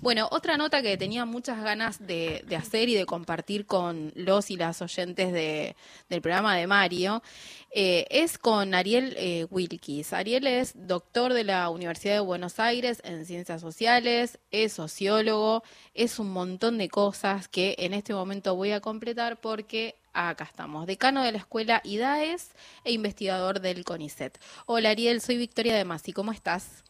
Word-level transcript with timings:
Bueno, 0.00 0.28
otra 0.30 0.58
nota 0.58 0.82
que 0.82 0.98
tenía 0.98 1.24
muchas 1.24 1.62
ganas 1.62 2.06
de, 2.06 2.44
hacer 2.56 2.88
y 2.88 2.94
de 2.94 3.06
compartir 3.06 3.64
con 3.64 4.12
los 4.14 4.50
y 4.50 4.56
las 4.56 4.82
oyentes 4.82 5.32
de, 5.32 5.74
del 6.10 6.20
programa 6.20 6.54
de 6.54 6.66
Mario 6.66 7.22
eh, 7.70 8.06
es 8.10 8.36
con 8.36 8.74
Ariel 8.74 9.14
eh, 9.16 9.46
Wilkis. 9.50 10.12
Ariel 10.12 10.46
es 10.46 10.74
doctor 10.74 11.32
de 11.32 11.44
la 11.44 11.70
Universidad 11.70 12.14
de 12.14 12.20
Buenos 12.20 12.60
Aires 12.60 13.00
en 13.04 13.24
Ciencias 13.24 13.62
Sociales, 13.62 14.38
es 14.50 14.74
sociólogo, 14.74 15.62
es 15.94 16.18
un 16.18 16.30
montón 16.30 16.76
de 16.76 16.88
cosas 16.88 17.48
que 17.48 17.74
en 17.78 17.94
este 17.94 18.12
momento 18.12 18.54
voy 18.54 18.72
a 18.72 18.80
completar 18.80 19.40
porque 19.40 19.96
acá 20.12 20.44
estamos, 20.44 20.86
decano 20.86 21.22
de 21.22 21.32
la 21.32 21.38
escuela 21.38 21.80
IDAES 21.84 22.50
e 22.84 22.92
investigador 22.92 23.60
del 23.60 23.84
CONICET. 23.84 24.38
Hola 24.66 24.90
Ariel, 24.90 25.22
soy 25.22 25.38
Victoria 25.38 25.74
de 25.74 25.84
Masi, 25.84 26.12
¿cómo 26.12 26.32
estás? 26.32 26.84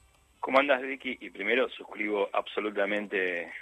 ¿Cómo 0.47 0.61
andas, 0.61 0.81
Vicky? 0.81 1.19
Y 1.23 1.31
primero 1.31 1.69
suscribo 1.71 2.29
absolutamente 2.33 3.53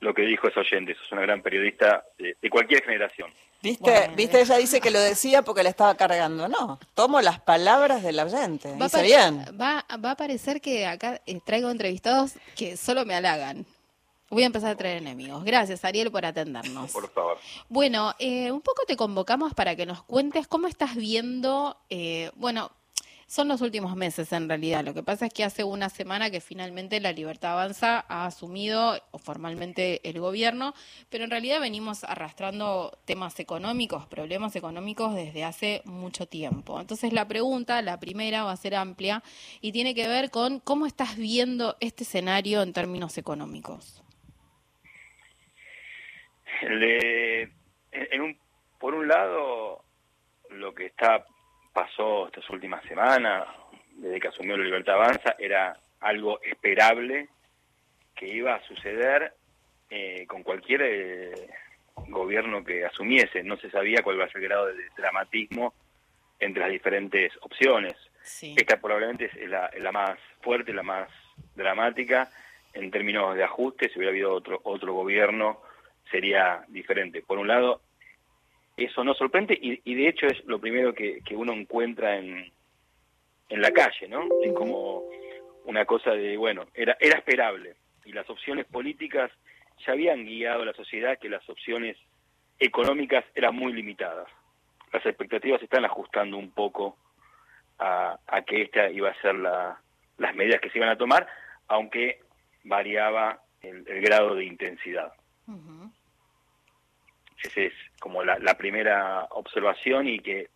lo 0.00 0.12
que 0.12 0.20
dijo 0.20 0.46
ese 0.46 0.60
oyente. 0.60 0.94
Sos 0.94 1.10
una 1.10 1.22
gran 1.22 1.40
periodista 1.40 2.04
de, 2.18 2.50
cualquier 2.50 2.84
generación. 2.84 3.32
¿Viste? 3.62 4.10
¿Viste? 4.14 4.42
Ella 4.42 4.58
dice 4.58 4.82
que 4.82 4.90
lo 4.90 5.00
decía 5.00 5.40
porque 5.40 5.62
le 5.62 5.70
estaba 5.70 5.94
cargando. 5.94 6.48
No, 6.48 6.78
tomo 6.92 7.22
las 7.22 7.40
palabras 7.40 8.02
del 8.02 8.20
oyente. 8.20 8.76
Va 8.76 8.88
dice 8.88 9.02
bien. 9.02 9.42
Va, 9.58 9.86
va, 10.04 10.10
a 10.10 10.16
parecer 10.16 10.60
que 10.60 10.84
acá 10.84 11.22
eh, 11.24 11.40
traigo 11.46 11.70
entrevistados 11.70 12.34
que 12.58 12.76
solo 12.76 13.06
me 13.06 13.14
halagan. 13.14 13.64
Voy 14.28 14.42
a 14.42 14.46
empezar 14.46 14.72
a 14.72 14.76
traer 14.76 14.98
enemigos. 14.98 15.42
Gracias, 15.44 15.82
Ariel, 15.82 16.10
por 16.10 16.26
atendernos. 16.26 16.92
Por 16.92 17.10
favor. 17.10 17.38
Bueno, 17.70 18.14
eh, 18.18 18.52
un 18.52 18.60
poco 18.60 18.82
te 18.86 18.96
convocamos 18.96 19.54
para 19.54 19.76
que 19.76 19.86
nos 19.86 20.02
cuentes 20.02 20.46
cómo 20.46 20.68
estás 20.68 20.94
viendo, 20.94 21.78
eh, 21.88 22.30
bueno, 22.34 22.70
son 23.32 23.48
los 23.48 23.62
últimos 23.62 23.96
meses 23.96 24.30
en 24.34 24.46
realidad. 24.46 24.84
Lo 24.84 24.92
que 24.92 25.02
pasa 25.02 25.24
es 25.24 25.32
que 25.32 25.42
hace 25.42 25.64
una 25.64 25.88
semana 25.88 26.30
que 26.30 26.42
finalmente 26.42 27.00
la 27.00 27.12
Libertad 27.12 27.52
Avanza 27.52 28.04
ha 28.06 28.26
asumido 28.26 29.02
formalmente 29.24 30.06
el 30.06 30.20
gobierno, 30.20 30.74
pero 31.08 31.24
en 31.24 31.30
realidad 31.30 31.58
venimos 31.58 32.04
arrastrando 32.04 32.98
temas 33.06 33.40
económicos, 33.40 34.04
problemas 34.06 34.54
económicos 34.54 35.14
desde 35.14 35.44
hace 35.44 35.80
mucho 35.86 36.26
tiempo. 36.26 36.78
Entonces 36.78 37.14
la 37.14 37.26
pregunta, 37.26 37.80
la 37.80 37.98
primera, 37.98 38.44
va 38.44 38.52
a 38.52 38.56
ser 38.58 38.74
amplia 38.74 39.22
y 39.62 39.72
tiene 39.72 39.94
que 39.94 40.06
ver 40.08 40.30
con 40.30 40.60
cómo 40.60 40.84
estás 40.84 41.16
viendo 41.16 41.78
este 41.80 42.04
escenario 42.04 42.60
en 42.60 42.74
términos 42.74 43.16
económicos. 43.16 44.02
por 48.78 48.94
un 48.94 49.08
lado, 49.08 49.82
lo 50.50 50.74
que 50.74 50.84
está 50.84 51.24
pasó 51.72 52.26
estas 52.26 52.48
últimas 52.50 52.84
semanas, 52.84 53.46
desde 53.96 54.20
que 54.20 54.28
asumió 54.28 54.56
la 54.56 54.64
Libertad 54.64 54.96
Avanza, 54.96 55.36
era 55.38 55.76
algo 56.00 56.40
esperable 56.42 57.28
que 58.14 58.28
iba 58.28 58.54
a 58.54 58.62
suceder 58.62 59.32
eh, 59.90 60.26
con 60.26 60.42
cualquier 60.42 60.82
eh, 60.82 61.48
gobierno 62.08 62.64
que 62.64 62.84
asumiese. 62.84 63.42
No 63.42 63.56
se 63.56 63.70
sabía 63.70 64.02
cuál 64.02 64.16
iba 64.16 64.24
a 64.24 64.28
ser 64.28 64.42
el 64.42 64.48
grado 64.48 64.66
de 64.66 64.74
dramatismo 64.96 65.74
entre 66.38 66.62
las 66.62 66.72
diferentes 66.72 67.32
opciones. 67.42 67.94
Esta 68.40 68.80
probablemente 68.80 69.26
es 69.26 69.48
la, 69.48 69.70
la, 69.78 69.92
más 69.92 70.18
fuerte, 70.40 70.72
la 70.72 70.82
más 70.82 71.08
dramática 71.54 72.30
en 72.72 72.90
términos 72.90 73.34
de 73.34 73.44
ajuste. 73.44 73.88
Si 73.88 73.98
hubiera 73.98 74.10
habido 74.10 74.32
otro, 74.32 74.60
otro 74.64 74.92
gobierno, 74.94 75.60
sería 76.10 76.64
diferente. 76.68 77.22
Por 77.22 77.38
un 77.38 77.48
lado, 77.48 77.80
eso 78.76 79.04
no 79.04 79.14
sorprende 79.14 79.58
y, 79.60 79.94
de 79.94 80.08
hecho 80.08 80.26
es 80.26 80.44
lo 80.44 80.58
primero 80.58 80.94
que, 80.94 81.22
uno 81.32 81.52
encuentra 81.52 82.16
en, 82.16 82.50
en 83.48 83.60
la 83.60 83.70
calle, 83.70 84.08
¿no? 84.08 84.26
Es 84.42 84.52
como 84.52 85.02
una 85.64 85.84
cosa 85.84 86.10
de, 86.12 86.36
bueno, 86.36 86.66
era, 86.74 86.96
era 87.00 87.18
esperable 87.18 87.76
y 88.04 88.12
las 88.12 88.28
opciones 88.28 88.66
políticas 88.66 89.30
ya 89.86 89.92
habían 89.92 90.24
guiado 90.24 90.62
a 90.62 90.66
la 90.66 90.74
sociedad 90.74 91.18
que 91.18 91.28
las 91.28 91.48
opciones 91.48 91.96
económicas 92.58 93.24
eran 93.34 93.54
muy 93.54 93.72
limitadas. 93.72 94.28
Las 94.92 95.04
expectativas 95.06 95.58
se 95.58 95.64
están 95.64 95.84
ajustando 95.84 96.36
un 96.36 96.50
poco 96.50 96.96
a, 97.78 98.18
a 98.26 98.42
que 98.42 98.62
esta 98.62 98.90
iba 98.90 99.10
a 99.10 99.20
ser 99.20 99.34
la, 99.34 99.80
las 100.18 100.34
medidas 100.34 100.60
que 100.60 100.70
se 100.70 100.78
iban 100.78 100.90
a 100.90 100.98
tomar, 100.98 101.26
aunque 101.68 102.20
variaba 102.64 103.42
el, 103.62 103.84
grado 104.00 104.34
de 104.34 104.44
intensidad. 104.44 105.12
Esa 107.42 107.60
es 107.60 107.72
como 108.00 108.22
la, 108.22 108.54
primera 108.56 109.26
observación 109.30 110.08
y 110.08 110.18
que 110.18 110.48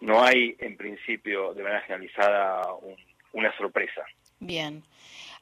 no 0.00 0.22
hay 0.22 0.56
en 0.58 0.76
principio 0.76 1.54
de 1.54 1.62
manera 1.62 1.80
generalizada 1.82 2.62
una 3.32 3.56
sorpresa. 3.56 4.04
Bien. 4.40 4.84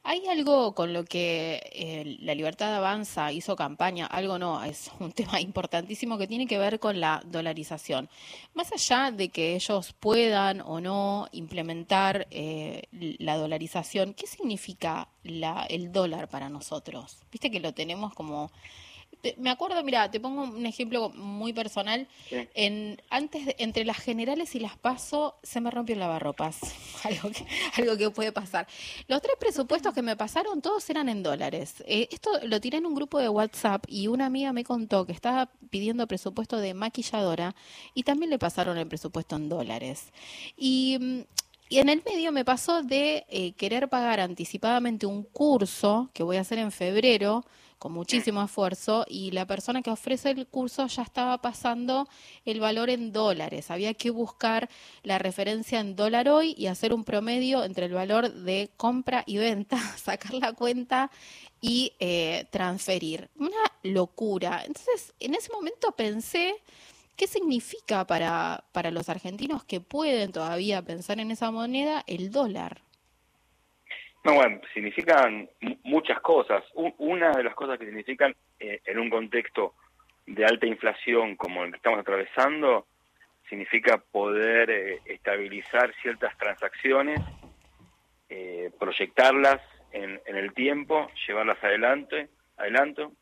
¿Hay 0.03 0.25
algo 0.27 0.73
con 0.73 0.93
lo 0.93 1.03
que 1.03 1.61
eh, 1.73 2.17
la 2.21 2.33
Libertad 2.33 2.73
Avanza 2.73 3.31
hizo 3.33 3.57
campaña? 3.57 4.05
Algo 4.05 4.39
no, 4.39 4.63
es 4.63 4.89
un 4.99 5.11
tema 5.13 5.41
importantísimo 5.41 6.17
que 6.17 6.27
tiene 6.27 6.47
que 6.47 6.57
ver 6.57 6.79
con 6.79 7.01
la 7.01 7.21
dolarización. 7.25 8.09
Más 8.53 8.71
allá 8.71 9.11
de 9.11 9.27
que 9.27 9.55
ellos 9.55 9.93
puedan 9.99 10.61
o 10.61 10.79
no 10.79 11.27
implementar 11.33 12.25
eh, 12.31 12.83
la 12.91 13.35
dolarización, 13.35 14.13
¿qué 14.13 14.27
significa 14.27 15.09
la, 15.23 15.65
el 15.69 15.91
dólar 15.91 16.29
para 16.29 16.47
nosotros? 16.47 17.19
Viste 17.29 17.51
que 17.51 17.59
lo 17.59 17.73
tenemos 17.73 18.13
como 18.13 18.49
me 19.37 19.49
acuerdo, 19.49 19.83
mira, 19.83 20.09
te 20.09 20.19
pongo 20.19 20.43
un 20.43 20.65
ejemplo 20.65 21.09
muy 21.09 21.53
personal. 21.53 22.07
En, 22.29 23.01
antes, 23.09 23.55
entre 23.57 23.85
las 23.85 23.97
generales 23.97 24.55
y 24.55 24.59
las 24.59 24.77
paso, 24.77 25.37
se 25.43 25.61
me 25.61 25.71
rompió 25.71 25.93
el 25.93 25.99
lavarropas. 25.99 26.59
algo, 27.03 27.29
que, 27.31 27.45
algo 27.75 27.97
que 27.97 28.09
puede 28.09 28.31
pasar. 28.31 28.67
Los 29.07 29.21
tres 29.21 29.35
presupuestos 29.39 29.93
que 29.93 30.01
me 30.01 30.15
pasaron, 30.15 30.61
todos 30.61 30.89
eran 30.89 31.09
en 31.09 31.23
dólares. 31.23 31.83
Eh, 31.85 32.07
esto 32.11 32.29
lo 32.43 32.61
tiré 32.61 32.77
en 32.77 32.85
un 32.85 32.95
grupo 32.95 33.19
de 33.19 33.29
WhatsApp 33.29 33.85
y 33.87 34.07
una 34.07 34.27
amiga 34.27 34.53
me 34.53 34.63
contó 34.63 35.05
que 35.05 35.13
estaba 35.13 35.49
pidiendo 35.69 36.07
presupuesto 36.07 36.57
de 36.57 36.73
maquilladora 36.73 37.55
y 37.93 38.03
también 38.03 38.29
le 38.29 38.39
pasaron 38.39 38.77
el 38.77 38.87
presupuesto 38.87 39.35
en 39.35 39.49
dólares. 39.49 40.11
Y. 40.55 41.25
Y 41.69 41.79
en 41.79 41.89
el 41.89 42.01
medio 42.05 42.31
me 42.31 42.45
pasó 42.45 42.81
de 42.81 43.25
eh, 43.27 43.51
querer 43.53 43.89
pagar 43.89 44.21
anticipadamente 44.21 45.05
un 45.05 45.23
curso 45.23 46.09
que 46.13 46.23
voy 46.23 46.37
a 46.37 46.41
hacer 46.41 46.59
en 46.59 46.71
febrero 46.71 47.43
con 47.79 47.91
muchísimo 47.91 48.43
esfuerzo 48.43 49.05
y 49.07 49.31
la 49.31 49.45
persona 49.45 49.81
que 49.81 49.89
ofrece 49.89 50.31
el 50.31 50.47
curso 50.47 50.87
ya 50.87 51.03
estaba 51.03 51.41
pasando 51.41 52.07
el 52.45 52.59
valor 52.59 52.89
en 52.89 53.11
dólares. 53.11 53.71
Había 53.71 53.93
que 53.93 54.09
buscar 54.09 54.69
la 55.03 55.19
referencia 55.19 55.79
en 55.79 55.95
dólar 55.95 56.29
hoy 56.29 56.55
y 56.57 56.67
hacer 56.67 56.93
un 56.93 57.03
promedio 57.03 57.63
entre 57.63 57.85
el 57.85 57.93
valor 57.93 58.33
de 58.33 58.69
compra 58.77 59.23
y 59.25 59.37
venta, 59.37 59.77
sacar 59.97 60.33
la 60.33 60.53
cuenta 60.53 61.11
y 61.61 61.93
eh, 61.99 62.45
transferir. 62.51 63.29
Una 63.37 63.57
locura. 63.83 64.63
Entonces, 64.65 65.13
en 65.19 65.35
ese 65.35 65.51
momento 65.51 65.91
pensé... 65.91 66.55
¿Qué 67.17 67.25
significa 67.25 68.05
para, 68.05 68.63
para 68.73 68.91
los 68.91 69.09
argentinos 69.09 69.63
que 69.63 69.81
pueden 69.81 70.31
todavía 70.31 70.83
pensar 70.83 71.19
en 71.19 71.31
esa 71.31 71.49
moneda 71.49 72.03
el 72.05 72.29
dólar? 72.29 72.83
No, 74.27 74.33
bueno, 74.33 74.59
significan 74.73 75.49
muchas 75.83 76.19
cosas. 76.19 76.61
una 76.75 77.31
de 77.31 77.45
las 77.45 77.55
cosas 77.55 77.79
que 77.79 77.85
significan 77.85 78.35
eh, 78.59 78.81
en 78.83 78.99
un 78.99 79.09
contexto 79.09 79.73
de 80.25 80.43
alta 80.43 80.65
inflación 80.65 81.37
como 81.37 81.63
el 81.63 81.71
que 81.71 81.77
estamos 81.77 82.01
atravesando, 82.01 82.87
significa 83.47 83.99
poder 83.99 84.69
eh, 84.69 84.99
estabilizar 85.05 85.93
ciertas 86.01 86.37
transacciones, 86.37 87.21
eh, 88.27 88.69
proyectarlas 88.77 89.61
en, 89.93 90.19
el 90.25 90.53
tiempo, 90.53 91.09
llevarlas 91.25 91.63
adelante, 91.63 92.27
adelanto, 92.57 93.13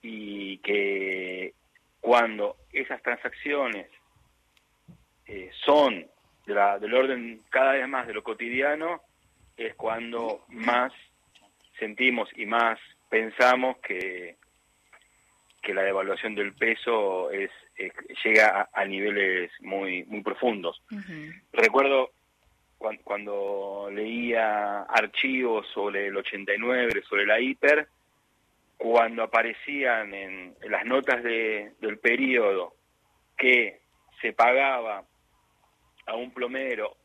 y 0.00 0.58
que 0.58 1.54
cuando 2.00 2.54
esas 2.72 3.02
transacciones 3.02 3.88
son 5.64 6.06
del 6.46 6.94
orden 6.94 7.42
cada 7.50 7.72
vez 7.72 7.88
más 7.88 8.06
de 8.06 8.14
lo 8.14 8.22
cotidiano, 8.22 9.02
es 9.56 9.74
cuando 9.74 10.44
más 10.48 10.92
sentimos 11.78 12.28
y 12.36 12.46
más 12.46 12.78
pensamos 13.08 13.78
que, 13.78 14.36
que 15.62 15.74
la 15.74 15.82
devaluación 15.82 16.34
del 16.34 16.54
peso 16.54 17.30
es, 17.30 17.50
llega 18.24 18.68
a, 18.72 18.84
niveles 18.84 19.50
muy 19.60 20.04
muy 20.04 20.22
profundos. 20.22 20.82
Recuerdo 21.52 22.10
cuando, 23.04 23.88
leía 23.90 24.82
archivos 24.82 25.66
sobre 25.72 26.08
el 26.08 26.16
89, 26.16 27.02
sobre 27.08 27.26
la 27.26 27.40
hiper, 27.40 27.88
cuando 28.76 29.22
aparecían 29.22 30.12
en, 30.12 30.54
las 30.68 30.84
notas 30.84 31.22
de, 31.22 31.72
del 31.80 31.98
periodo 31.98 32.74
que 33.36 33.80
se 34.20 34.32
pagaba 34.32 35.04
a 36.06 36.14
un 36.14 36.30
plomero 36.32 36.96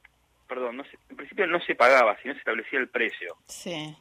perdón, 0.51 0.75
no 0.75 0.83
en 1.09 1.15
principio 1.15 1.47
no 1.47 1.61
se 1.61 1.75
pagaba, 1.75 2.17
sino 2.21 2.33
se 2.33 2.39
establecía 2.39 2.79
el 2.79 2.89
precio. 2.89 3.37
Sí. 3.47 3.95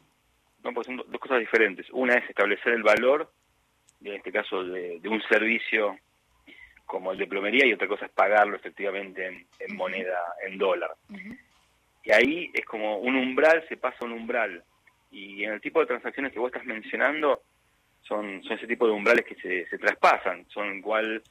No, 0.61 0.73
pues 0.73 0.85
son 0.85 0.97
dos 0.97 1.21
cosas 1.21 1.39
diferentes. 1.39 1.89
Una 1.91 2.15
es 2.15 2.29
establecer 2.29 2.73
el 2.73 2.83
valor, 2.83 3.31
en 4.03 4.15
este 4.15 4.33
caso 4.33 4.61
de, 4.61 4.99
un 5.05 5.21
servicio 5.29 5.97
como 6.85 7.13
el 7.13 7.19
de 7.19 7.27
plomería, 7.27 7.65
y 7.65 7.71
otra 7.71 7.87
cosa 7.87 8.05
es 8.05 8.11
pagarlo 8.11 8.57
efectivamente 8.57 9.47
en, 9.59 9.75
moneda, 9.77 10.19
en 10.45 10.57
dólar. 10.57 10.91
Y 12.03 12.11
ahí 12.11 12.51
es 12.53 12.65
como 12.65 12.97
un 12.97 13.15
umbral, 13.15 13.65
se 13.69 13.77
pasa 13.77 14.03
un 14.03 14.11
umbral 14.11 14.61
y 15.09 15.45
en 15.45 15.53
el 15.53 15.61
tipo 15.61 15.79
de 15.79 15.85
transacciones 15.85 16.33
que 16.33 16.39
vos 16.39 16.51
estás 16.51 16.65
mencionando 16.65 17.43
son, 18.01 18.43
son 18.43 18.57
ese 18.57 18.67
tipo 18.67 18.87
de 18.87 18.91
umbrales 18.91 19.23
que 19.23 19.35
se, 19.35 19.67
se 19.67 19.77
traspasan, 19.77 20.45
son 20.49 20.79
igual 20.79 21.23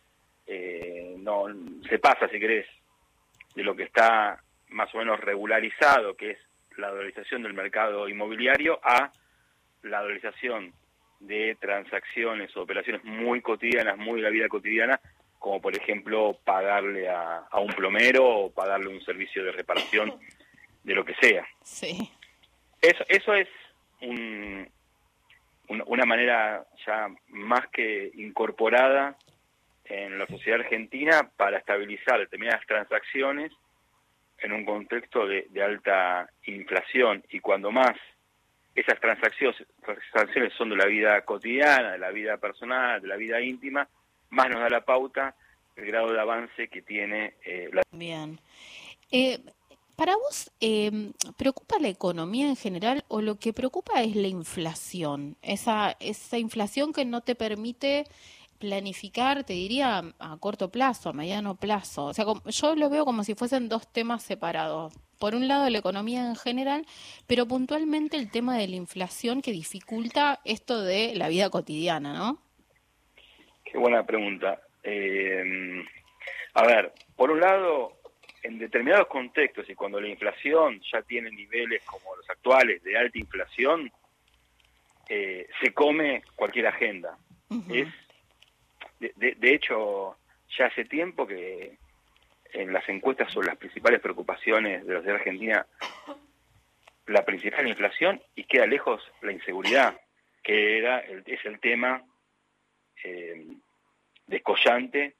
eh, 0.46 1.14
no 1.18 1.44
se 1.86 1.98
pasa, 1.98 2.26
si 2.28 2.40
querés, 2.40 2.66
de 3.54 3.62
lo 3.62 3.76
que 3.76 3.82
está 3.82 4.42
más 4.70 4.94
o 4.94 4.98
menos 4.98 5.20
regularizado, 5.20 6.16
que 6.16 6.32
es 6.32 6.38
la 6.76 6.88
dolarización 6.88 7.42
del 7.42 7.54
mercado 7.54 8.08
inmobiliario, 8.08 8.80
a 8.82 9.12
la 9.82 10.00
dolarización 10.00 10.72
de 11.20 11.56
transacciones 11.60 12.56
o 12.56 12.62
operaciones 12.62 13.04
muy 13.04 13.40
cotidianas, 13.42 13.98
muy 13.98 14.20
de 14.20 14.22
la 14.22 14.30
vida 14.30 14.48
cotidiana, 14.48 15.00
como 15.38 15.60
por 15.60 15.76
ejemplo 15.76 16.38
pagarle 16.44 17.08
a, 17.08 17.46
un 17.60 17.72
plomero 17.74 18.26
o 18.26 18.50
pagarle 18.50 18.88
un 18.88 19.02
servicio 19.02 19.44
de 19.44 19.52
reparación 19.52 20.18
de 20.82 20.94
lo 20.94 21.04
que 21.04 21.14
sea. 21.20 21.46
Sí. 21.62 22.10
Eso, 22.80 23.04
eso 23.08 23.34
es 23.34 23.48
un, 24.00 24.68
una 25.68 26.04
manera 26.04 26.66
ya 26.86 27.08
más 27.28 27.66
que 27.68 28.10
incorporada 28.14 29.16
en 29.84 30.18
la 30.18 30.26
sociedad 30.26 30.60
argentina 30.60 31.30
para 31.36 31.58
estabilizar 31.58 32.18
determinadas 32.18 32.64
transacciones 32.66 33.52
en 34.42 34.52
un 34.52 34.64
contexto 34.64 35.26
de, 35.26 35.48
alta 35.62 36.30
inflación 36.44 37.24
y 37.30 37.40
cuando 37.40 37.70
más 37.70 37.96
esas 38.74 39.00
transacciones, 39.00 39.62
transacciones 39.84 40.52
son 40.54 40.70
de 40.70 40.76
la 40.76 40.86
vida 40.86 41.20
cotidiana, 41.22 41.92
de 41.92 41.98
la 41.98 42.10
vida 42.10 42.36
personal, 42.38 43.00
de 43.00 43.08
la 43.08 43.16
vida 43.16 43.40
íntima, 43.40 43.88
más 44.30 44.48
nos 44.48 44.60
da 44.60 44.68
la 44.68 44.84
pauta 44.84 45.34
el 45.76 45.86
grado 45.86 46.12
de 46.12 46.20
avance 46.20 46.68
que 46.68 46.82
tiene 46.82 47.34
eh, 47.44 47.68
la... 47.72 47.82
Bien. 47.90 48.38
Eh, 49.10 49.40
¿Para 49.96 50.16
vos 50.16 50.50
eh, 50.60 51.12
preocupa 51.36 51.78
la 51.78 51.88
economía 51.88 52.48
en 52.48 52.56
general 52.56 53.04
o 53.08 53.20
lo 53.20 53.38
que 53.38 53.52
preocupa 53.52 54.02
es 54.02 54.16
la 54.16 54.28
inflación? 54.28 55.36
Esa, 55.42 55.94
esa 56.00 56.38
inflación 56.38 56.94
que 56.94 57.04
no 57.04 57.20
te 57.20 57.34
permite 57.34 58.06
planificar, 58.60 59.42
te 59.42 59.54
diría, 59.54 60.02
a 60.18 60.36
corto 60.38 60.70
plazo, 60.70 61.08
a 61.08 61.12
mediano 61.12 61.56
plazo. 61.56 62.06
O 62.06 62.14
sea, 62.14 62.24
yo 62.46 62.76
lo 62.76 62.90
veo 62.90 63.04
como 63.04 63.24
si 63.24 63.34
fuesen 63.34 63.68
dos 63.68 63.90
temas 63.92 64.22
separados. 64.22 64.92
Por 65.18 65.34
un 65.34 65.48
lado, 65.48 65.68
la 65.68 65.78
economía 65.78 66.26
en 66.26 66.36
general, 66.36 66.86
pero 67.26 67.46
puntualmente 67.48 68.16
el 68.16 68.30
tema 68.30 68.56
de 68.56 68.68
la 68.68 68.76
inflación 68.76 69.42
que 69.42 69.50
dificulta 69.50 70.40
esto 70.44 70.82
de 70.82 71.14
la 71.16 71.28
vida 71.28 71.50
cotidiana, 71.50 72.14
¿no? 72.14 72.38
Qué 73.64 73.78
buena 73.78 74.04
pregunta. 74.04 74.60
Eh, 74.82 75.84
a 76.54 76.66
ver, 76.66 76.92
por 77.16 77.30
un 77.30 77.40
lado, 77.40 77.98
en 78.42 78.58
determinados 78.58 79.08
contextos 79.08 79.68
y 79.68 79.74
cuando 79.74 80.00
la 80.00 80.08
inflación 80.08 80.80
ya 80.92 81.02
tiene 81.02 81.30
niveles 81.30 81.82
como 81.84 82.14
los 82.16 82.28
actuales 82.28 82.82
de 82.82 82.96
alta 82.96 83.18
inflación, 83.18 83.90
eh, 85.08 85.48
se 85.62 85.72
come 85.72 86.22
cualquier 86.36 86.66
agenda. 86.66 87.18
Es 87.68 87.88
de, 89.00 89.54
hecho, 89.54 90.16
ya 90.56 90.66
hace 90.66 90.84
tiempo 90.84 91.26
que 91.26 91.78
en 92.52 92.72
las 92.72 92.88
encuestas 92.88 93.32
sobre 93.32 93.48
las 93.48 93.56
principales 93.56 94.00
preocupaciones 94.00 94.84
de 94.84 94.92
la 94.92 94.98
sociedad 95.00 95.18
argentina, 95.18 95.66
la 97.06 97.24
principal 97.24 97.66
inflación 97.66 98.20
y 98.34 98.44
queda 98.44 98.66
lejos 98.66 99.02
la 99.22 99.32
inseguridad, 99.32 100.00
que 100.42 100.78
era 100.78 101.00
el, 101.00 101.22
es 101.26 101.44
el 101.44 101.58
tema 101.60 102.02
eh, 103.02 103.46
descollante 104.26 105.16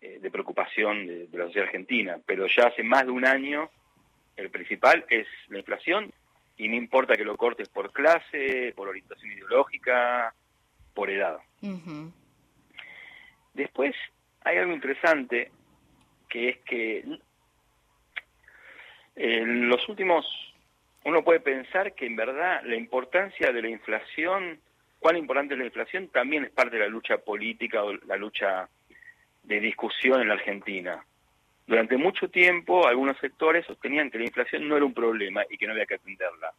eh, 0.00 0.18
de 0.20 0.30
preocupación 0.30 1.06
de, 1.06 1.26
de, 1.28 1.38
la 1.38 1.44
sociedad 1.44 1.66
argentina. 1.66 2.18
Pero 2.26 2.46
ya 2.48 2.66
hace 2.68 2.82
más 2.82 3.06
de 3.06 3.12
un 3.12 3.24
año 3.24 3.70
el 4.36 4.50
principal 4.50 5.04
es 5.08 5.26
la 5.48 5.58
inflación 5.58 6.12
y 6.56 6.68
no 6.68 6.76
importa 6.76 7.16
que 7.16 7.24
lo 7.24 7.36
cortes 7.36 7.68
por 7.68 7.92
clase, 7.92 8.72
por 8.76 8.88
orientación 8.88 9.32
ideológica, 9.32 10.34
por 10.94 11.10
edad. 11.10 11.38
Después 13.54 13.94
hay 14.44 14.58
algo 14.58 14.72
interesante, 14.72 15.50
que 16.28 16.48
es 16.48 16.58
que 16.60 17.04
en 19.16 19.68
los 19.68 19.86
últimos, 19.88 20.26
uno 21.04 21.22
puede 21.22 21.40
pensar 21.40 21.94
que 21.94 22.06
en 22.06 22.16
verdad 22.16 22.62
la 22.64 22.76
importancia 22.76 23.52
de 23.52 23.62
la 23.62 23.68
inflación, 23.68 24.58
cuán 24.98 25.16
importante 25.16 25.54
es 25.54 25.60
la 25.60 25.66
inflación, 25.66 26.08
también 26.08 26.44
es 26.44 26.50
parte 26.50 26.76
de 26.76 26.82
la 26.82 26.88
lucha 26.88 27.18
política 27.18 27.84
o 27.84 27.92
la 27.92 28.16
lucha 28.16 28.68
de 29.42 29.60
discusión 29.60 30.22
en 30.22 30.28
la 30.28 30.34
Argentina. 30.34 31.04
Durante 31.66 31.96
mucho 31.96 32.28
tiempo 32.28 32.86
algunos 32.86 33.18
sectores 33.18 33.66
sostenían 33.66 34.10
que 34.10 34.18
la 34.18 34.24
inflación 34.24 34.68
no 34.68 34.76
era 34.76 34.84
un 34.84 34.94
problema 34.94 35.42
y 35.48 35.58
que 35.58 35.66
no 35.66 35.72
había 35.72 35.86
que 35.86 35.94
atenderla. 35.94 36.52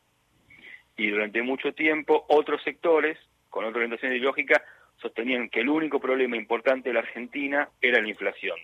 Y 0.95 1.09
durante 1.09 1.41
mucho 1.41 1.73
tiempo 1.73 2.25
otros 2.29 2.61
sectores, 2.63 3.17
con 3.49 3.65
otra 3.65 3.79
orientación 3.79 4.11
ideológica, 4.11 4.63
sostenían 5.03 5.50
que 5.50 5.59
el 5.59 5.69
único 5.69 6.00
problema 6.00 6.38
importante 6.38 6.89
de 6.89 6.94
la 6.94 7.01
Argentina 7.01 7.69
era 7.81 8.01
la 8.01 8.07
inflación. 8.07 8.57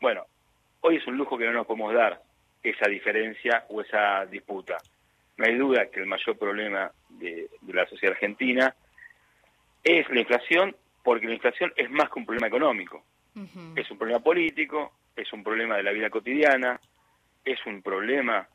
Bueno, 0.00 0.24
hoy 0.80 0.96
es 0.96 1.06
un 1.06 1.18
lujo 1.18 1.36
que 1.36 1.44
no 1.44 1.52
nos 1.52 1.66
podemos 1.66 1.92
dar 1.92 2.22
esa 2.62 2.88
diferencia 2.88 3.66
o 3.68 3.82
esa 3.82 4.24
disputa. 4.26 4.78
No 5.36 5.44
hay 5.44 5.56
duda 5.56 5.90
que 5.90 6.00
el 6.00 6.06
mayor 6.06 6.38
problema 6.38 6.90
de, 7.08 7.50
la 7.66 7.86
sociedad 7.86 8.14
argentina 8.14 8.74
es 9.82 10.08
la 10.08 10.20
inflación, 10.20 10.74
porque 11.02 11.26
la 11.26 11.34
inflación 11.34 11.72
es 11.76 11.90
más 11.90 12.08
que 12.08 12.20
un 12.20 12.26
problema 12.26 12.46
económico. 12.46 13.04
Es 13.74 13.90
un 13.90 13.98
problema 13.98 14.20
político, 14.20 14.92
es 15.16 15.32
un 15.32 15.42
problema 15.42 15.76
de 15.76 15.82
la 15.82 15.90
vida 15.90 16.08
cotidiana, 16.08 16.80
es 17.44 17.58
un 17.66 17.82
problema 17.82 18.48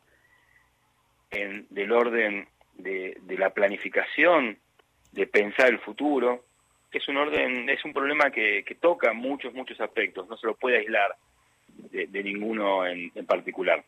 en, 1.29 1.67
del 1.69 1.91
orden 1.91 2.47
de, 2.75 3.17
de 3.19 3.37
la 3.37 3.49
planificación, 3.49 4.57
de 5.11 5.27
pensar 5.27 5.67
el 5.67 5.79
futuro, 5.79 6.45
es 6.91 7.07
un 7.07 7.17
orden, 7.17 7.69
es 7.69 7.83
un 7.85 7.93
problema 7.93 8.31
que, 8.31 8.63
toca 8.79 9.13
muchos, 9.13 9.53
muchos 9.53 9.79
aspectos, 9.79 10.27
no 10.27 10.37
se 10.37 10.47
lo 10.47 10.55
puede 10.55 10.77
aislar 10.77 11.15
de, 11.91 12.23
ninguno 12.23 12.85
en, 12.85 13.11
particular. 13.25 13.83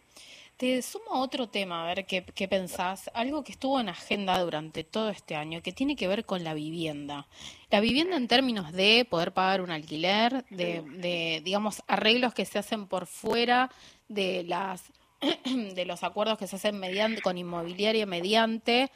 Te 0.57 0.81
sumo 0.83 1.21
otro 1.21 1.49
tema, 1.49 1.83
a 1.83 1.93
ver 1.93 2.05
qué, 2.05 2.23
qué, 2.35 2.47
pensás. 2.47 3.09
Algo 3.15 3.43
que 3.43 3.51
estuvo 3.51 3.79
en 3.79 3.89
agenda 3.89 4.37
durante 4.39 4.83
todo 4.83 5.09
este 5.09 5.35
año, 5.35 5.63
que 5.63 5.71
tiene 5.71 5.95
que 5.95 6.07
ver 6.07 6.23
con 6.23 6.43
la 6.43 6.53
vivienda. 6.53 7.25
La 7.71 7.79
vivienda 7.79 8.15
en 8.15 8.27
términos 8.27 8.71
de 8.71 9.07
poder 9.09 9.31
pagar 9.31 9.61
un 9.61 9.71
alquiler, 9.71 10.45
de, 10.51 10.83
de 10.97 11.41
digamos, 11.43 11.81
arreglos 11.87 12.35
que 12.35 12.45
se 12.45 12.59
hacen 12.59 12.87
por 12.87 13.07
fuera 13.07 13.71
de 14.07 14.43
las 14.43 14.91
de 15.75 15.85
los 15.85 16.03
acuerdos 16.03 16.37
que 16.37 16.47
se 16.47 16.55
hacen 16.55 16.79
mediante 16.79 17.21
con 17.21 17.37
inmobiliaria 17.37 18.05
mediante 18.05 18.91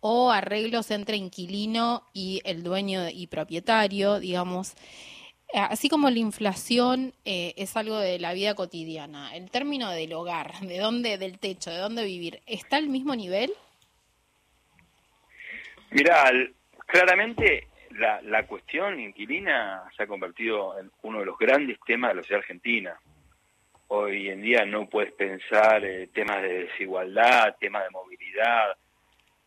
o 0.00 0.30
arreglos 0.30 0.90
entre 0.90 1.16
inquilino 1.16 2.04
y 2.12 2.40
el 2.44 2.62
dueño 2.62 3.08
y 3.08 3.26
propietario, 3.26 4.20
digamos. 4.20 4.74
Eh, 5.52 5.58
así 5.58 5.88
como 5.88 6.10
la 6.10 6.18
inflación 6.18 7.14
eh, 7.24 7.54
es 7.56 7.76
algo 7.76 7.98
de 7.98 8.18
la 8.18 8.34
vida 8.34 8.54
cotidiana, 8.54 9.34
el 9.34 9.50
término 9.50 9.90
del 9.90 10.12
hogar, 10.12 10.60
de 10.60 10.78
dónde, 10.78 11.16
del 11.16 11.38
techo, 11.38 11.70
de 11.70 11.78
dónde 11.78 12.04
vivir, 12.04 12.40
¿está 12.46 12.76
al 12.76 12.88
mismo 12.88 13.16
nivel? 13.16 13.50
Mira, 15.90 16.30
claramente 16.86 17.68
la, 17.92 18.20
la 18.22 18.46
cuestión 18.46 19.00
inquilina 19.00 19.84
se 19.96 20.02
ha 20.02 20.06
convertido 20.06 20.78
en 20.78 20.90
uno 21.02 21.20
de 21.20 21.26
los 21.26 21.38
grandes 21.38 21.78
temas 21.86 22.10
de 22.10 22.16
la 22.16 22.22
sociedad 22.22 22.42
argentina. 22.42 23.00
Hoy 23.88 24.28
en 24.28 24.42
día 24.42 24.66
no 24.66 24.86
puedes 24.86 25.12
pensar 25.12 25.82
eh, 25.82 26.08
temas 26.08 26.42
de 26.42 26.64
desigualdad, 26.64 27.56
temas 27.58 27.84
de 27.84 27.90
movilidad, 27.90 28.76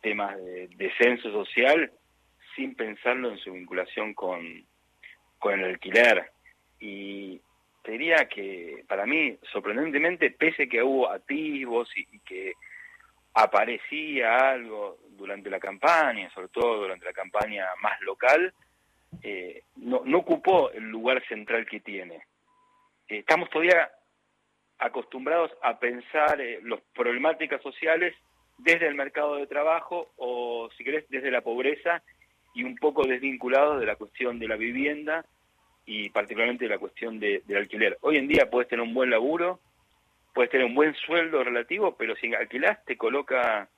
temas 0.02 0.38
de 0.38 0.68
descenso 0.76 1.32
social 1.32 1.92
sin 2.56 2.76
pensarlo 2.76 3.32
en 3.32 3.38
su 3.38 3.54
vinculación 3.54 4.14
con, 4.14 4.66
con 5.40 5.60
el 5.60 5.66
alquiler. 5.66 6.32
Y 6.80 7.40
te 7.84 7.94
diría 7.94 8.28
que 8.28 8.84
para 8.88 9.06
mí, 9.06 9.38
sorprendentemente, 9.52 10.32
pese 10.32 10.68
que 10.68 10.84
hubo 10.84 11.10
atisbos 11.10 11.90
y, 11.96 12.20
que 12.20 12.54
aparecía 13.34 14.52
algo 14.52 14.98
durante 15.12 15.50
la 15.50 15.60
campaña, 15.60 16.30
sobre 16.34 16.50
todo 16.50 16.82
durante 16.82 17.06
la 17.06 17.14
campaña 17.14 17.68
más 17.82 18.00
local, 18.02 18.54
eh, 19.24 19.64
no, 19.78 20.04
ocupó 20.18 20.72
el 20.72 20.84
lugar 20.90 21.26
central 21.28 21.66
que 21.66 21.80
tiene. 21.80 22.16
Eh, 23.08 23.20
estamos 23.20 23.50
todavía 23.50 23.90
acostumbrados 24.80 25.52
a 25.62 25.80
pensar 25.80 26.42
eh, 26.42 26.60
las 26.64 26.82
problemáticas 26.94 27.62
sociales 27.62 28.16
desde 28.64 28.88
el 28.88 28.96
mercado 28.96 29.36
de 29.36 29.48
trabajo 29.48 30.12
o, 30.18 30.70
si 30.78 30.84
querés, 30.84 31.06
desde 31.10 31.32
la 31.32 31.42
pobreza 31.42 32.04
y 32.54 32.64
un 32.64 32.76
poco 32.76 33.06
desvinculados 33.06 33.80
de 33.80 33.86
la 33.86 33.96
cuestión 33.96 34.40
de 34.40 34.48
la 34.48 34.56
vivienda 34.56 35.26
y 35.86 36.10
particularmente 36.10 36.66
de 36.66 36.70
la 36.70 36.78
cuestión 36.78 37.20
de, 37.20 37.42
del 37.46 37.58
alquiler. 37.58 37.98
Hoy 38.02 38.18
en 38.18 38.28
día 38.28 38.50
puedes 38.50 38.70
tener 38.70 38.84
un 38.84 38.94
buen 38.94 39.10
laburo, 39.10 39.60
puedes 40.34 40.52
tener 40.52 40.66
un 40.66 40.76
buen 40.76 40.94
sueldo 40.96 41.44
relativo, 41.44 41.96
pero 41.98 42.16
si 42.16 42.34
alquilás 42.34 42.84
te 42.86 42.98
coloca 42.98 43.70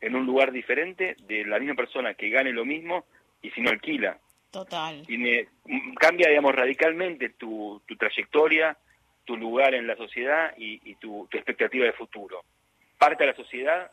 en 0.00 0.14
un 0.14 0.26
lugar 0.26 0.52
diferente 0.52 1.16
de 1.26 1.44
la 1.44 1.58
misma 1.58 1.74
persona 1.74 2.14
que 2.14 2.28
gane 2.28 2.52
lo 2.52 2.64
mismo 2.64 3.06
y 3.42 3.50
si 3.50 3.60
no 3.60 3.70
alquila. 3.70 4.18
Total. 4.50 5.06
Cambia, 5.98 6.28
digamos, 6.28 6.54
radicalmente 6.54 7.30
tu, 7.30 7.82
tu 7.86 7.96
trayectoria, 7.96 8.76
tu 9.24 9.36
lugar 9.36 9.74
en 9.74 9.86
la 9.86 9.96
sociedad 9.96 10.54
y, 10.56 10.94
tu, 10.96 11.26
tu 11.30 11.36
expectativa 11.36 11.84
de 11.84 11.92
futuro. 11.92 12.44
Parte 12.98 13.24
de 13.24 13.30
la 13.30 13.36
sociedad 13.36 13.90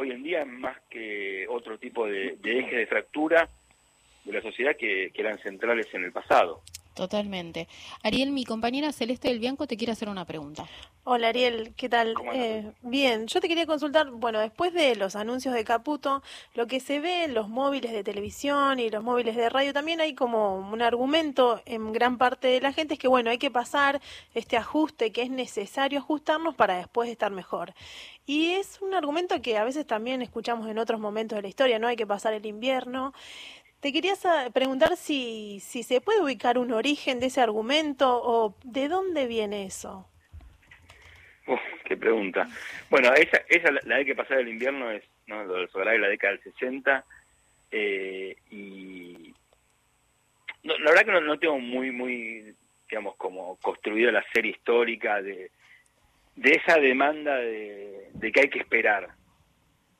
hoy 0.00 0.12
en 0.12 0.22
día 0.22 0.44
más 0.44 0.78
que 0.88 1.46
otro 1.48 1.78
tipo 1.78 2.06
de, 2.06 2.36
de 2.40 2.58
eje 2.58 2.76
de 2.76 2.86
fractura 2.86 3.48
de 4.24 4.32
la 4.32 4.40
sociedad 4.40 4.76
que, 4.76 5.10
que 5.12 5.20
eran 5.20 5.38
centrales 5.38 5.86
en 5.92 6.04
el 6.04 6.12
pasado. 6.12 6.62
Totalmente. 6.94 7.68
Ariel, 8.02 8.32
mi 8.32 8.44
compañera 8.44 8.92
Celeste 8.92 9.28
del 9.28 9.38
Bianco 9.38 9.66
te 9.66 9.76
quiere 9.76 9.92
hacer 9.92 10.08
una 10.08 10.24
pregunta. 10.24 10.66
Hola 11.04 11.28
Ariel, 11.28 11.72
¿qué 11.76 11.88
tal? 11.88 12.14
Eh, 12.34 12.72
bien, 12.82 13.26
yo 13.26 13.40
te 13.40 13.48
quería 13.48 13.64
consultar, 13.64 14.10
bueno, 14.10 14.38
después 14.38 14.74
de 14.74 14.94
los 14.96 15.16
anuncios 15.16 15.54
de 15.54 15.64
Caputo, 15.64 16.22
lo 16.54 16.66
que 16.66 16.78
se 16.78 17.00
ve 17.00 17.24
en 17.24 17.34
los 17.34 17.48
móviles 17.48 17.92
de 17.92 18.04
televisión 18.04 18.78
y 18.78 18.90
los 18.90 19.02
móviles 19.02 19.34
de 19.34 19.48
radio, 19.48 19.72
también 19.72 20.00
hay 20.00 20.14
como 20.14 20.58
un 20.58 20.82
argumento 20.82 21.62
en 21.64 21.92
gran 21.92 22.18
parte 22.18 22.48
de 22.48 22.60
la 22.60 22.72
gente, 22.72 22.94
es 22.94 23.00
que 23.00 23.08
bueno, 23.08 23.30
hay 23.30 23.38
que 23.38 23.50
pasar 23.50 24.00
este 24.34 24.58
ajuste, 24.58 25.10
que 25.10 25.22
es 25.22 25.30
necesario 25.30 26.00
ajustarnos 26.00 26.54
para 26.54 26.76
después 26.76 27.08
estar 27.08 27.32
mejor. 27.32 27.72
Y 28.26 28.50
es 28.50 28.80
un 28.82 28.94
argumento 28.94 29.40
que 29.40 29.56
a 29.56 29.64
veces 29.64 29.86
también 29.86 30.22
escuchamos 30.22 30.68
en 30.68 30.78
otros 30.78 31.00
momentos 31.00 31.36
de 31.36 31.42
la 31.42 31.48
historia, 31.48 31.78
¿no? 31.78 31.88
Hay 31.88 31.96
que 31.96 32.06
pasar 32.06 32.34
el 32.34 32.46
invierno. 32.46 33.14
Te 33.80 33.94
quería 33.94 34.12
preguntar 34.52 34.96
si, 34.96 35.58
si 35.60 35.82
se 35.82 36.02
puede 36.02 36.22
ubicar 36.22 36.58
un 36.58 36.72
origen 36.72 37.18
de 37.18 37.26
ese 37.26 37.40
argumento 37.40 38.20
o 38.22 38.54
de 38.62 38.88
dónde 38.88 39.26
viene 39.26 39.64
eso. 39.64 40.06
qué 41.84 41.96
pregunta. 41.96 42.46
Bueno, 42.90 43.12
esa, 43.14 43.38
esa 43.48 43.70
la, 43.84 43.96
de 43.96 44.04
que 44.04 44.14
pasar 44.14 44.38
el 44.38 44.48
invierno 44.48 44.90
es 44.90 45.02
¿no? 45.26 45.44
lo 45.44 45.54
del 45.54 45.70
solar 45.70 45.98
la 45.98 46.08
década 46.08 46.34
del 46.34 46.42
60 46.42 47.04
eh, 47.70 48.36
y 48.50 49.34
la 50.62 50.90
verdad 50.90 51.06
que 51.06 51.20
no, 51.20 51.38
tengo 51.38 51.58
muy, 51.58 51.90
muy, 51.90 52.54
digamos, 52.88 53.16
como 53.16 53.56
construida 53.56 54.12
la 54.12 54.24
serie 54.30 54.50
histórica 54.50 55.22
de, 55.22 55.50
de 56.36 56.50
esa 56.50 56.78
demanda 56.78 57.36
de, 57.36 58.10
de 58.12 58.32
que 58.32 58.40
hay 58.40 58.50
que 58.50 58.58
esperar 58.58 59.08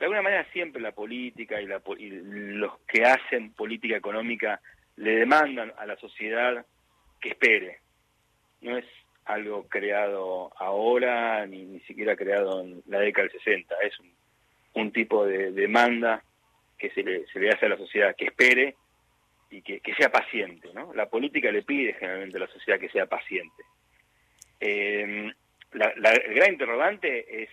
de 0.01 0.07
alguna 0.07 0.23
manera 0.23 0.47
siempre 0.53 0.81
la 0.81 0.93
política 0.93 1.61
y, 1.61 1.67
los 1.67 2.80
que 3.01 3.07
hacen 3.07 3.55
política 3.55 3.97
económica 3.97 4.61
le 4.97 5.17
demandan 5.17 5.73
a 5.79 5.87
la 5.87 5.97
sociedad 5.97 6.67
que 7.19 7.31
espere. 7.31 7.79
No 8.61 8.77
es 8.77 8.85
algo 9.25 9.67
creado 9.69 10.53
ahora, 10.59 11.47
ni, 11.47 11.65
ni 11.65 11.81
siquiera 11.81 12.15
creado 12.15 12.61
en 12.61 12.83
la 12.89 12.99
década 12.99 13.29
del 13.29 13.39
60. 13.39 13.75
Es 13.83 13.95
un, 14.75 14.93
tipo 14.93 15.25
de 15.25 15.53
demanda 15.53 16.23
que 16.77 16.91
se 16.91 17.03
le, 17.03 17.27
se 17.29 17.39
le 17.39 17.49
hace 17.49 17.67
a 17.67 17.71
la 17.71 17.79
sociedad 17.79 18.15
que 18.15 18.27
espere 18.27 18.77
y 19.51 19.63
que, 19.63 19.81
sea 19.97 20.13
paciente. 20.13 20.69
¿no? 20.75 20.93
La 20.93 21.09
política 21.09 21.51
le 21.51 21.63
pide 21.63 21.95
generalmente 21.95 22.37
a 22.37 22.41
la 22.41 22.49
sociedad 22.49 22.79
que 22.79 22.91
sea 22.91 23.07
paciente. 23.07 23.63
Eh, 24.61 25.33
la, 25.73 25.91
la, 25.97 26.11
el 26.13 26.35
gran 26.35 26.53
interrogante 26.53 27.45
es 27.45 27.51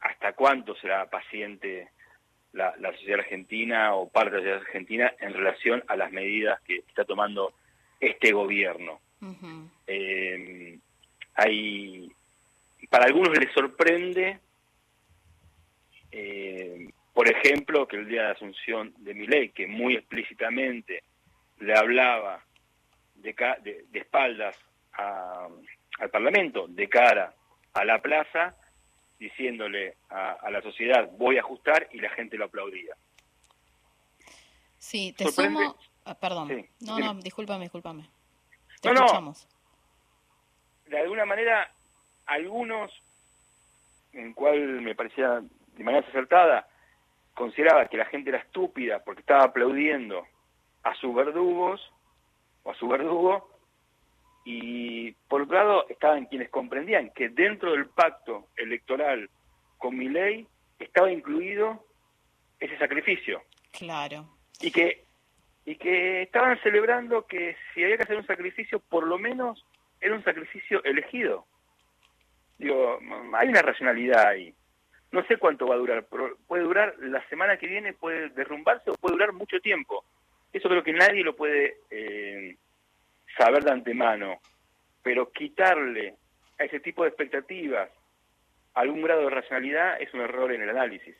hasta 0.00 0.32
cuánto 0.32 0.74
será 0.74 1.08
paciente 1.08 1.90
la, 2.54 2.92
sociedad 2.92 3.20
argentina 3.20 3.94
o 3.94 4.08
parte 4.08 4.30
de 4.30 4.36
la 4.36 4.42
sociedad 4.42 4.66
argentina 4.66 5.12
en 5.18 5.34
relación 5.34 5.84
a 5.88 5.96
las 5.96 6.12
medidas 6.12 6.60
que 6.62 6.76
está 6.76 7.04
tomando 7.04 7.52
este 8.00 8.32
gobierno. 8.32 9.00
Eh, 9.86 10.78
hay, 11.34 12.12
para 12.90 13.06
algunos 13.06 13.36
les 13.36 13.52
sorprende, 13.52 14.38
eh, 16.12 16.88
por 17.12 17.28
ejemplo, 17.28 17.88
que 17.88 17.96
el 17.96 18.08
día 18.08 18.24
de 18.24 18.32
Asunción 18.32 18.94
de 18.98 19.14
ley 19.14 19.48
que 19.50 19.66
muy 19.66 19.94
explícitamente 19.94 21.02
le 21.60 21.74
hablaba 21.74 22.44
de, 23.14 23.34
de, 23.62 23.98
espaldas 23.98 24.56
al 24.92 26.10
Parlamento, 26.10 26.66
de 26.68 26.88
cara 26.88 27.34
a 27.72 27.84
la 27.84 28.00
plaza, 28.00 28.54
diciéndole 29.24 29.96
a, 30.10 30.50
la 30.50 30.60
sociedad 30.60 31.08
voy 31.16 31.38
a 31.38 31.40
ajustar 31.40 31.88
y 31.92 31.98
la 31.98 32.10
gente 32.10 32.36
lo 32.36 32.44
aplaudía. 32.44 32.94
Sí, 34.78 35.14
te 35.16 35.30
sumo... 35.30 35.76
Ah, 36.04 36.14
perdón, 36.14 36.68
no, 36.80 36.98
no, 36.98 37.14
discúlpame, 37.14 37.64
discúlpame. 37.64 38.06
Te 38.82 38.92
no, 38.92 39.06
escuchamos. 39.06 39.48
De 40.86 40.98
alguna 40.98 41.24
manera, 41.24 41.72
algunos, 42.26 42.92
en 44.12 44.34
cual 44.34 44.82
me 44.82 44.94
parecía 44.94 45.40
de 45.76 45.84
manera 45.84 46.06
acertada, 46.06 46.68
consideraba 47.32 47.86
que 47.86 47.96
la 47.96 48.04
gente 48.04 48.28
era 48.28 48.40
estúpida 48.40 49.02
porque 49.02 49.22
estaba 49.22 49.44
aplaudiendo 49.44 50.26
a 50.82 50.94
sus 50.96 51.14
verdugos 51.14 51.80
o 52.64 52.72
a 52.72 52.74
su 52.74 52.86
verdugo 52.86 53.48
y 54.44 55.12
por 55.28 55.42
otro 55.42 55.56
lado 55.56 55.88
estaban 55.88 56.26
quienes 56.26 56.50
comprendían 56.50 57.10
que 57.10 57.30
dentro 57.30 57.72
del 57.72 57.86
pacto 57.86 58.48
electoral 58.56 59.30
con 59.78 59.96
mi 59.96 60.08
ley 60.08 60.46
estaba 60.78 61.10
incluido 61.10 61.84
ese 62.60 62.76
sacrificio. 62.78 63.42
Claro. 63.72 64.28
Y 64.60 64.70
que 64.70 65.04
y 65.66 65.76
que 65.76 66.22
estaban 66.22 66.60
celebrando 66.62 67.26
que 67.26 67.56
si 67.72 67.82
había 67.82 67.96
que 67.96 68.02
hacer 68.02 68.18
un 68.18 68.26
sacrificio, 68.26 68.80
por 68.80 69.06
lo 69.06 69.18
menos 69.18 69.64
era 70.00 70.14
un 70.14 70.22
sacrificio 70.22 70.84
elegido. 70.84 71.46
Digo, 72.58 72.98
hay 73.34 73.48
una 73.48 73.62
racionalidad 73.62 74.28
ahí. 74.28 74.54
No 75.10 75.24
sé 75.26 75.38
cuánto 75.38 75.66
va 75.66 75.76
a 75.76 75.78
durar, 75.78 76.06
pero 76.10 76.36
puede 76.46 76.64
durar 76.64 76.94
la 76.98 77.26
semana 77.28 77.56
que 77.56 77.66
viene, 77.66 77.94
puede 77.94 78.28
derrumbarse 78.30 78.90
o 78.90 78.94
puede 78.94 79.14
durar 79.14 79.32
mucho 79.32 79.58
tiempo. 79.60 80.04
Eso 80.52 80.68
creo 80.68 80.84
que 80.84 80.92
nadie 80.92 81.24
lo 81.24 81.34
puede 81.34 81.78
eh, 81.90 82.56
saber 83.36 83.64
de 83.64 83.72
antemano, 83.72 84.40
pero 85.02 85.30
quitarle 85.30 86.16
a 86.58 86.64
ese 86.64 86.80
tipo 86.80 87.02
de 87.02 87.08
expectativas 87.08 87.90
algún 88.74 89.02
grado 89.02 89.22
de 89.22 89.30
racionalidad 89.30 90.00
es 90.00 90.12
un 90.14 90.20
error 90.20 90.52
en 90.52 90.62
el 90.62 90.70
análisis 90.70 91.14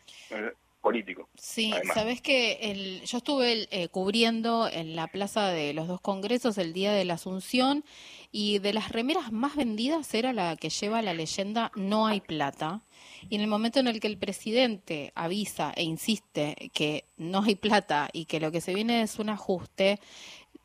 político. 0.80 1.28
Sí, 1.36 1.72
sabes 1.94 2.20
que 2.20 2.58
el, 2.60 3.00
yo 3.06 3.18
estuve 3.18 3.66
eh, 3.70 3.88
cubriendo 3.88 4.68
en 4.70 4.94
la 4.96 5.06
plaza 5.06 5.48
de 5.48 5.72
los 5.72 5.88
dos 5.88 6.00
congresos 6.00 6.58
el 6.58 6.74
día 6.74 6.92
de 6.92 7.06
la 7.06 7.14
Asunción 7.14 7.84
y 8.30 8.58
de 8.58 8.74
las 8.74 8.90
remeras 8.90 9.32
más 9.32 9.56
vendidas 9.56 10.12
era 10.12 10.34
la 10.34 10.56
que 10.56 10.68
lleva 10.68 11.00
la 11.00 11.14
leyenda 11.14 11.72
No 11.74 12.06
hay 12.06 12.20
plata. 12.20 12.82
Y 13.30 13.36
en 13.36 13.40
el 13.40 13.46
momento 13.46 13.80
en 13.80 13.86
el 13.86 13.98
que 13.98 14.08
el 14.08 14.18
presidente 14.18 15.12
avisa 15.14 15.72
e 15.74 15.84
insiste 15.84 16.70
que 16.74 17.04
no 17.16 17.42
hay 17.42 17.54
plata 17.54 18.10
y 18.12 18.26
que 18.26 18.40
lo 18.40 18.52
que 18.52 18.60
se 18.60 18.74
viene 18.74 19.00
es 19.00 19.18
un 19.18 19.30
ajuste, 19.30 20.00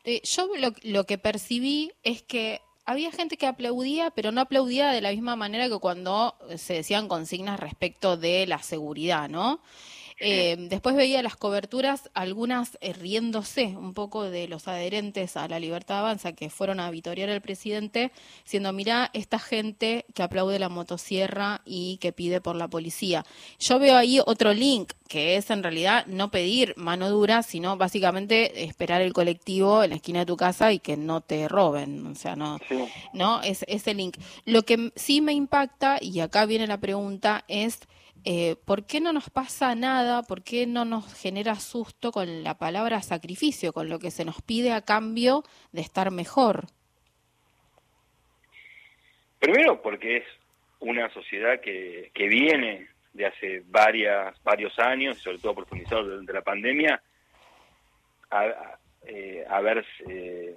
eh, 0.04 0.20
yo 0.24 0.48
lo, 0.56 0.72
lo 0.82 1.04
que 1.04 1.18
percibí 1.18 1.92
es 2.02 2.22
que 2.22 2.60
había 2.84 3.12
gente 3.12 3.36
que 3.36 3.46
aplaudía, 3.46 4.10
pero 4.10 4.32
no 4.32 4.40
aplaudía 4.40 4.90
de 4.90 5.00
la 5.00 5.10
misma 5.10 5.36
manera 5.36 5.68
que 5.68 5.78
cuando 5.78 6.34
se 6.56 6.74
decían 6.74 7.08
consignas 7.08 7.60
respecto 7.60 8.16
de 8.16 8.46
la 8.46 8.62
seguridad, 8.62 9.28
¿no? 9.28 9.60
Eh, 10.22 10.56
después 10.58 10.94
veía 10.96 11.22
las 11.22 11.34
coberturas, 11.34 12.10
algunas 12.12 12.76
eh, 12.82 12.92
riéndose 12.92 13.68
un 13.68 13.94
poco 13.94 14.24
de 14.24 14.48
los 14.48 14.68
adherentes 14.68 15.38
a 15.38 15.48
la 15.48 15.58
libertad 15.58 16.00
avanza 16.00 16.32
que 16.32 16.50
fueron 16.50 16.78
a 16.78 16.90
vitoriar 16.90 17.30
al 17.30 17.40
presidente, 17.40 18.12
diciendo, 18.44 18.70
mira, 18.74 19.10
esta 19.14 19.38
gente 19.38 20.04
que 20.14 20.22
aplaude 20.22 20.58
la 20.58 20.68
motosierra 20.68 21.62
y 21.64 21.96
que 22.02 22.12
pide 22.12 22.42
por 22.42 22.54
la 22.54 22.68
policía. 22.68 23.24
Yo 23.58 23.78
veo 23.78 23.96
ahí 23.96 24.20
otro 24.24 24.52
link, 24.52 24.92
que 25.08 25.36
es 25.36 25.50
en 25.50 25.62
realidad 25.62 26.04
no 26.06 26.30
pedir 26.30 26.74
mano 26.76 27.08
dura, 27.08 27.42
sino 27.42 27.78
básicamente 27.78 28.64
esperar 28.64 29.00
el 29.00 29.14
colectivo 29.14 29.82
en 29.82 29.90
la 29.90 29.96
esquina 29.96 30.20
de 30.20 30.26
tu 30.26 30.36
casa 30.36 30.70
y 30.70 30.80
que 30.80 30.98
no 30.98 31.22
te 31.22 31.48
roben. 31.48 32.06
O 32.06 32.14
sea, 32.14 32.36
no, 32.36 32.58
no 33.14 33.40
es 33.40 33.64
ese 33.68 33.94
link. 33.94 34.18
Lo 34.44 34.64
que 34.64 34.92
sí 34.96 35.22
me 35.22 35.32
impacta, 35.32 35.96
y 35.98 36.20
acá 36.20 36.44
viene 36.44 36.66
la 36.66 36.78
pregunta, 36.78 37.44
es 37.48 37.80
eh, 38.24 38.56
¿por 38.64 38.86
qué 38.86 39.00
no 39.00 39.12
nos 39.12 39.30
pasa 39.30 39.74
nada? 39.74 40.22
¿Por 40.22 40.42
qué 40.42 40.66
no 40.66 40.84
nos 40.84 41.14
genera 41.14 41.54
susto 41.56 42.12
con 42.12 42.42
la 42.44 42.58
palabra 42.58 43.02
sacrificio, 43.02 43.72
con 43.72 43.88
lo 43.88 43.98
que 43.98 44.10
se 44.10 44.24
nos 44.24 44.42
pide 44.42 44.72
a 44.72 44.82
cambio 44.82 45.42
de 45.72 45.80
estar 45.80 46.10
mejor? 46.10 46.66
Primero 49.38 49.80
porque 49.80 50.18
es 50.18 50.24
una 50.80 51.08
sociedad 51.12 51.60
que, 51.60 52.10
que 52.14 52.28
viene 52.28 52.88
de 53.12 53.26
hace 53.26 53.62
varias, 53.66 54.40
varios 54.42 54.78
años, 54.78 55.18
sobre 55.18 55.38
todo 55.38 55.54
profundizado 55.54 56.04
durante 56.04 56.32
la 56.32 56.42
pandemia, 56.42 57.02
a, 58.30 58.78
eh, 59.06 59.44
haberse 59.48 60.56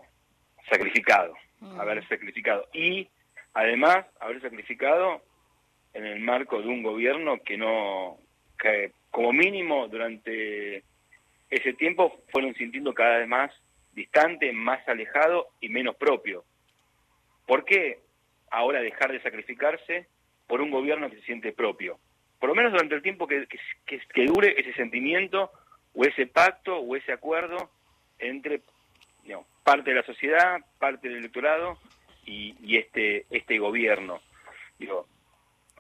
sacrificado, 0.70 1.34
mm. 1.60 1.80
haber 1.80 2.08
sacrificado. 2.08 2.68
Y 2.74 3.08
además 3.54 4.06
haber 4.20 4.42
sacrificado 4.42 5.22
en 5.94 6.06
el 6.06 6.20
marco 6.20 6.62
de 6.62 6.68
un 6.68 6.84
gobierno 6.84 7.40
que 7.44 7.58
no, 7.58 8.18
que 8.58 8.92
como 9.12 9.32
mínimo 9.32 9.88
durante 9.88 10.84
ese 11.50 11.74
tiempo 11.74 12.22
fueron 12.32 12.56
sintiendo 12.56 12.94
cada 12.94 13.20
vez 13.20 13.28
más 13.28 13.52
distante, 13.94 14.52
más 14.54 14.88
alejado 14.88 15.50
y 15.62 15.70
menos 15.70 15.96
propio. 15.96 16.44
¿Por 17.46 17.64
qué 17.66 18.00
ahora 18.50 18.82
dejar 18.82 19.12
de 19.12 19.22
sacrificarse 19.22 20.08
por 20.48 20.62
un 20.62 20.72
gobierno 20.72 21.10
que 21.10 21.18
se 21.18 21.26
siente 21.26 21.52
propio? 21.52 22.00
Por 22.40 22.50
lo 22.50 22.56
menos 22.56 22.72
durante 22.72 22.96
el 22.96 23.02
tiempo 23.02 23.28
que, 23.28 23.48
que, 23.86 24.26
dure 24.26 24.60
ese 24.60 24.74
sentimiento 24.74 25.52
o 25.94 26.04
ese 26.06 26.26
pacto 26.26 26.78
o 26.78 26.96
ese 26.96 27.14
acuerdo 27.14 27.70
entre 28.20 28.62
parte 29.64 29.92
de 29.92 29.96
la 29.96 30.04
sociedad, 30.04 30.60
parte 30.78 31.08
del 31.08 31.20
electorado 31.20 31.78
y, 32.26 32.56
y 32.62 32.78
este, 32.78 33.26
este 33.30 33.58
gobierno. 33.60 34.20
Digo, 34.78 35.08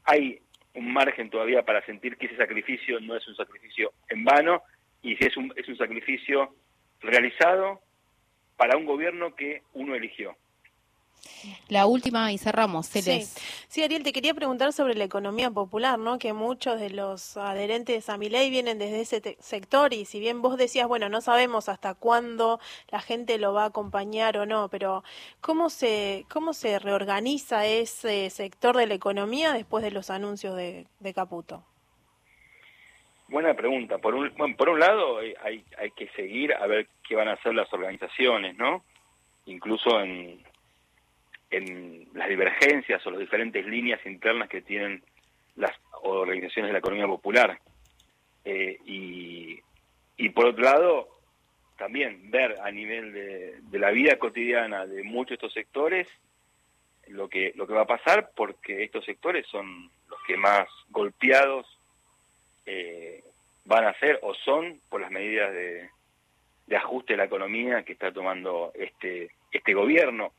hay 0.06 0.40
un 0.74 0.92
margen 0.92 1.30
todavía 1.30 1.64
para 1.64 1.86
sentir 1.86 2.18
que 2.18 2.26
ese 2.26 2.38
sacrificio 2.38 3.00
no 3.00 3.16
es 3.16 3.28
un 3.28 3.36
sacrificio 3.36 3.94
en 4.10 4.24
vano 4.24 4.64
y 5.02 5.16
si 5.16 5.26
es 5.26 5.38
un, 5.38 5.54
es 5.56 5.68
un 5.68 5.78
sacrificio 5.78 6.56
realizado 7.02 7.82
para 8.58 8.78
un 8.78 8.86
gobierno 8.86 9.36
que 9.36 9.62
uno 9.74 9.96
eligió. 9.96 10.36
La 11.70 11.86
última 11.86 12.32
y 12.32 12.38
cerramos, 12.38 12.88
Celeste. 12.88 13.42
Sí. 13.68 13.84
Ariel, 13.84 14.04
te 14.04 14.14
quería 14.14 14.34
preguntar 14.34 14.74
sobre 14.74 14.96
la 14.96 15.04
economía 15.04 15.50
popular, 15.50 15.98
¿no? 16.00 16.20
Que 16.20 16.34
muchos 16.34 16.80
de 16.80 16.90
los 16.90 17.38
adherentes 17.38 18.10
a 18.10 18.18
mi 18.18 18.30
ley 18.30 18.50
vienen 18.50 18.80
desde 18.80 19.02
ese 19.02 19.38
sector 19.40 19.94
y 19.94 20.06
si 20.06 20.20
bien 20.20 20.42
vos 20.42 20.58
decías, 20.58 20.88
bueno, 20.88 21.10
no 21.10 21.22
sabemos 21.22 21.70
hasta 21.70 21.96
cuándo 21.96 22.60
la 22.90 23.00
gente 23.00 23.38
lo 23.38 23.54
va 23.54 23.64
a 23.64 23.68
acompañar 23.68 24.38
o 24.38 24.46
no, 24.46 24.70
pero 24.70 25.04
¿cómo 25.42 25.70
se, 25.70 26.26
cómo 26.30 26.54
se 26.54 26.80
reorganiza 26.80 27.66
ese 27.66 28.30
sector 28.30 28.78
de 28.78 28.88
la 28.88 28.94
economía 28.94 29.54
después 29.54 29.84
de 29.84 29.92
los 29.92 30.10
anuncios 30.10 30.56
de, 30.56 30.86
Caputo? 31.14 31.64
Buena 33.28 33.54
pregunta. 33.54 33.98
Por 33.98 34.16
un, 34.16 34.32
por 34.56 34.70
un 34.70 34.80
lado, 34.80 35.22
eh, 35.22 35.36
hay, 35.44 35.64
hay 35.78 35.92
que 35.92 36.08
seguir 36.10 36.54
a 36.54 36.68
ver 36.68 36.88
qué 37.08 37.16
van 37.16 37.28
a 37.28 37.34
hacer 37.34 37.54
las 37.54 37.72
organizaciones, 37.74 38.56
¿no? 38.58 38.84
Incluso 39.46 40.00
en, 40.00 40.42
en 41.54 42.08
las 42.14 42.28
divergencias 42.28 43.06
o 43.06 43.12
las 43.12 43.20
diferentes 43.20 43.66
líneas 43.66 44.04
internas 44.06 44.50
que 44.50 44.62
tienen 44.62 45.04
las 45.56 45.72
organizaciones 46.02 46.70
de 46.70 46.74
la 46.74 46.80
economía 46.80 47.08
popular. 47.08 47.60
Eh, 48.44 48.80
y, 48.86 50.30
por 50.30 50.48
otro 50.48 50.64
lado, 50.64 51.10
también 51.78 52.32
ver 52.32 52.58
a 52.62 52.72
nivel 52.72 53.14
de, 53.14 53.60
de, 53.62 53.80
la 53.80 53.92
vida 53.92 54.18
cotidiana 54.18 54.88
de 54.88 55.04
muchos 55.04 55.30
de 55.30 55.36
estos 55.36 55.54
sectores 55.54 56.08
lo 57.08 57.30
que, 57.30 57.52
lo 57.56 57.68
que 57.68 57.74
va 57.74 57.82
a 57.82 57.88
pasar, 57.88 58.32
porque 58.36 58.84
estos 58.84 59.06
sectores 59.06 59.46
son 59.48 59.92
los 60.10 60.20
que 60.26 60.38
más 60.38 60.68
golpeados 60.90 61.68
eh, 62.66 63.24
van 63.66 63.86
a 63.86 64.00
ser 64.00 64.20
o 64.24 64.34
son 64.34 64.80
por 64.90 65.02
las 65.02 65.12
medidas 65.12 65.52
de, 65.54 65.90
de 66.66 66.76
ajuste 66.78 67.14
de 67.14 67.18
la 67.18 67.26
economía 67.26 67.84
que 67.84 67.94
está 67.94 68.12
tomando 68.12 68.72
este, 68.74 69.30
este 69.52 69.74
gobierno 69.74 70.34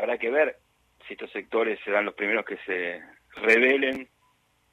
habrá 0.00 0.16
que 0.16 0.30
ver 0.30 0.56
si 1.06 1.12
estos 1.12 1.30
sectores 1.30 1.78
serán 1.84 2.06
los 2.06 2.14
primeros 2.14 2.46
que 2.46 2.56
se 2.64 3.02
rebelen 3.42 4.08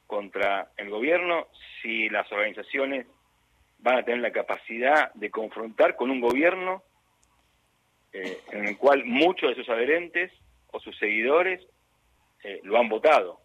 contra 0.05 0.71
el 0.77 0.89
gobierno, 0.89 1.47
si 1.81 2.07
las 2.09 2.31
organizaciones 2.31 3.05
van 3.79 3.97
a 3.97 4.03
tener 4.03 4.21
la 4.21 4.31
capacidad 4.31 5.13
de 5.13 5.29
confrontar 5.29 5.97
con 5.97 6.09
un 6.09 6.21
gobierno 6.21 6.81
eh, 8.13 8.39
en 8.51 8.67
el 8.67 8.77
cual 8.77 9.03
muchos 9.03 9.49
de 9.49 9.55
sus 9.55 9.69
adherentes 9.69 10.31
o 10.71 10.79
sus 10.79 10.97
seguidores 10.97 11.61
eh, 12.43 12.61
lo 12.63 12.79
han 12.79 12.87
votado. 12.87 13.41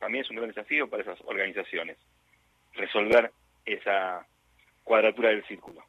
También 0.00 0.24
es 0.24 0.30
un 0.30 0.36
gran 0.36 0.48
desafío 0.48 0.90
para 0.90 1.04
esas 1.04 1.20
organizaciones 1.26 1.96
resolver 2.74 3.30
esa 3.64 4.26
cuadratura 4.82 5.28
del 5.28 5.46
círculo. 5.46 5.84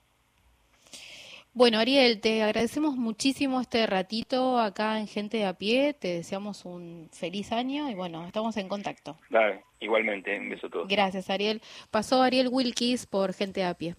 Bueno, 1.53 1.79
Ariel, 1.79 2.21
te 2.21 2.43
agradecemos 2.43 2.95
muchísimo 2.95 3.59
este 3.59 3.85
ratito 3.85 4.57
acá 4.57 4.99
en 4.99 5.07
Gente 5.07 5.37
de 5.37 5.45
a 5.45 5.53
Pie. 5.53 5.93
Te 5.93 6.07
deseamos 6.07 6.63
un 6.63 7.09
feliz 7.11 7.51
año 7.51 7.89
y 7.89 7.93
bueno, 7.93 8.25
estamos 8.25 8.55
en 8.55 8.69
contacto. 8.69 9.17
Dale, 9.29 9.65
igualmente, 9.81 10.39
un 10.39 10.49
beso 10.49 10.67
a 10.67 10.69
todos. 10.69 10.87
Gracias, 10.87 11.29
Ariel. 11.29 11.61
Pasó 11.91 12.21
Ariel 12.21 12.47
Wilkis 12.49 13.05
por 13.05 13.33
Gente 13.33 13.59
de 13.59 13.65
a 13.65 13.73
Pie. 13.73 13.95